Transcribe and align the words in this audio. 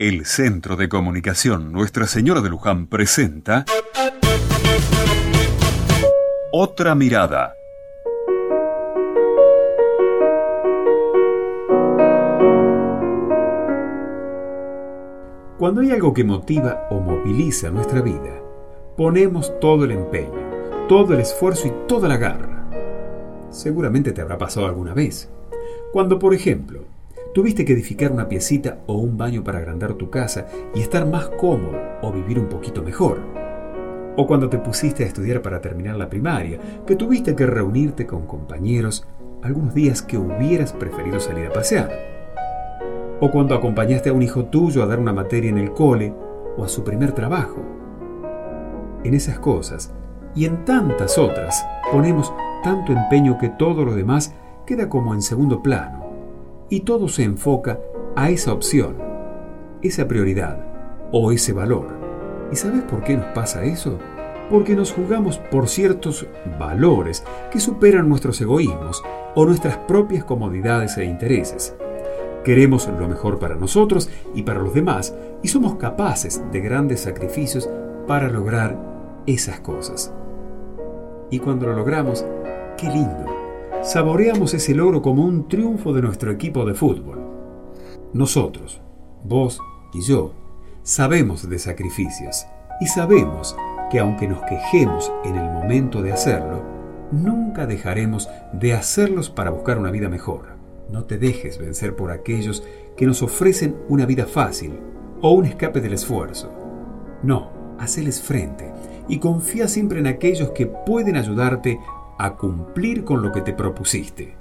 El 0.00 0.24
Centro 0.24 0.76
de 0.76 0.88
Comunicación 0.88 1.72
Nuestra 1.72 2.06
Señora 2.06 2.40
de 2.40 2.48
Luján 2.48 2.86
presenta 2.86 3.66
Otra 6.52 6.94
Mirada. 6.94 7.54
Cuando 15.58 15.82
hay 15.82 15.90
algo 15.90 16.14
que 16.14 16.24
motiva 16.24 16.86
o 16.88 16.98
moviliza 17.00 17.68
nuestra 17.68 18.00
vida, 18.00 18.40
ponemos 18.96 19.52
todo 19.60 19.84
el 19.84 19.90
empeño, 19.90 20.86
todo 20.88 21.12
el 21.12 21.20
esfuerzo 21.20 21.68
y 21.68 21.72
toda 21.86 22.08
la 22.08 22.16
garra. 22.16 22.70
Seguramente 23.50 24.12
te 24.12 24.22
habrá 24.22 24.38
pasado 24.38 24.64
alguna 24.64 24.94
vez. 24.94 25.28
Cuando, 25.92 26.18
por 26.18 26.32
ejemplo, 26.32 26.84
tuviste 27.32 27.64
que 27.64 27.72
edificar 27.72 28.10
una 28.10 28.28
piecita 28.28 28.78
o 28.86 28.94
un 28.94 29.16
baño 29.16 29.44
para 29.44 29.58
agrandar 29.58 29.94
tu 29.94 30.10
casa 30.10 30.46
y 30.74 30.80
estar 30.80 31.06
más 31.06 31.28
cómodo 31.28 31.78
o 32.02 32.12
vivir 32.12 32.38
un 32.38 32.48
poquito 32.48 32.82
mejor. 32.82 33.20
O 34.16 34.26
cuando 34.26 34.48
te 34.48 34.58
pusiste 34.58 35.04
a 35.04 35.06
estudiar 35.06 35.40
para 35.40 35.60
terminar 35.60 35.96
la 35.96 36.08
primaria, 36.08 36.58
que 36.86 36.96
tuviste 36.96 37.36
que 37.36 37.46
reunirte 37.46 38.06
con 38.06 38.26
compañeros 38.26 39.06
algunos 39.42 39.72
días 39.74 40.02
que 40.02 40.18
hubieras 40.18 40.72
preferido 40.72 41.20
salir 41.20 41.46
a 41.46 41.52
pasear. 41.52 41.90
O 43.20 43.30
cuando 43.30 43.54
acompañaste 43.54 44.10
a 44.10 44.12
un 44.12 44.22
hijo 44.22 44.46
tuyo 44.46 44.82
a 44.82 44.86
dar 44.86 44.98
una 44.98 45.12
materia 45.12 45.50
en 45.50 45.58
el 45.58 45.72
cole 45.72 46.12
o 46.56 46.64
a 46.64 46.68
su 46.68 46.82
primer 46.82 47.12
trabajo. 47.12 47.62
En 49.04 49.14
esas 49.14 49.38
cosas 49.38 49.94
y 50.34 50.44
en 50.44 50.64
tantas 50.64 51.16
otras 51.16 51.64
ponemos 51.92 52.32
tanto 52.62 52.92
empeño 52.92 53.38
que 53.38 53.48
todo 53.48 53.84
lo 53.84 53.94
demás 53.94 54.34
queda 54.66 54.88
como 54.88 55.14
en 55.14 55.22
segundo 55.22 55.62
plano 55.62 56.09
y 56.70 56.80
todo 56.80 57.08
se 57.08 57.24
enfoca 57.24 57.80
a 58.16 58.30
esa 58.30 58.52
opción, 58.52 58.96
esa 59.82 60.08
prioridad 60.08 60.64
o 61.12 61.32
ese 61.32 61.52
valor. 61.52 61.88
¿Y 62.50 62.56
sabes 62.56 62.82
por 62.82 63.02
qué 63.02 63.16
nos 63.16 63.26
pasa 63.26 63.64
eso? 63.64 63.98
Porque 64.48 64.74
nos 64.74 64.92
jugamos 64.92 65.38
por 65.38 65.68
ciertos 65.68 66.26
valores 66.58 67.24
que 67.50 67.60
superan 67.60 68.08
nuestros 68.08 68.40
egoísmos 68.40 69.02
o 69.34 69.44
nuestras 69.44 69.76
propias 69.76 70.24
comodidades 70.24 70.96
e 70.96 71.04
intereses. 71.04 71.74
Queremos 72.44 72.88
lo 72.88 73.06
mejor 73.06 73.38
para 73.38 73.56
nosotros 73.56 74.08
y 74.34 74.42
para 74.42 74.60
los 74.60 74.72
demás 74.72 75.14
y 75.42 75.48
somos 75.48 75.74
capaces 75.74 76.42
de 76.50 76.60
grandes 76.60 77.00
sacrificios 77.00 77.68
para 78.06 78.28
lograr 78.28 78.78
esas 79.26 79.60
cosas. 79.60 80.12
Y 81.30 81.38
cuando 81.38 81.66
lo 81.66 81.74
logramos, 81.74 82.24
qué 82.76 82.88
lindo 82.88 83.39
saboreamos 83.82 84.52
ese 84.54 84.74
logro 84.74 85.00
como 85.00 85.24
un 85.24 85.48
triunfo 85.48 85.92
de 85.92 86.02
nuestro 86.02 86.30
equipo 86.30 86.64
de 86.64 86.74
fútbol. 86.74 87.18
Nosotros, 88.12 88.80
vos 89.24 89.58
y 89.94 90.02
yo, 90.02 90.34
sabemos 90.82 91.48
de 91.48 91.58
sacrificios 91.58 92.46
y 92.80 92.86
sabemos 92.86 93.56
que 93.90 93.98
aunque 93.98 94.28
nos 94.28 94.42
quejemos 94.42 95.12
en 95.24 95.36
el 95.36 95.50
momento 95.50 96.02
de 96.02 96.12
hacerlo, 96.12 96.62
nunca 97.10 97.66
dejaremos 97.66 98.28
de 98.52 98.74
hacerlos 98.74 99.30
para 99.30 99.50
buscar 99.50 99.78
una 99.78 99.90
vida 99.90 100.08
mejor. 100.08 100.58
No 100.90 101.04
te 101.04 101.18
dejes 101.18 101.58
vencer 101.58 101.96
por 101.96 102.10
aquellos 102.10 102.62
que 102.96 103.06
nos 103.06 103.22
ofrecen 103.22 103.76
una 103.88 104.06
vida 104.06 104.26
fácil 104.26 104.78
o 105.22 105.32
un 105.32 105.46
escape 105.46 105.80
del 105.80 105.94
esfuerzo. 105.94 106.52
No, 107.22 107.50
haceles 107.78 108.20
frente 108.20 108.70
y 109.08 109.18
confía 109.18 109.68
siempre 109.68 110.00
en 110.00 110.06
aquellos 110.06 110.50
que 110.50 110.66
pueden 110.66 111.16
ayudarte 111.16 111.80
a 112.24 112.36
cumplir 112.36 113.04
con 113.04 113.22
lo 113.22 113.32
que 113.32 113.40
te 113.40 113.54
propusiste. 113.54 114.39